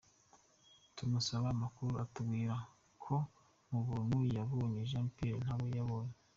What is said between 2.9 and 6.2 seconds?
ko mu bantu yabonye Jean Pierre ntawe yabonye.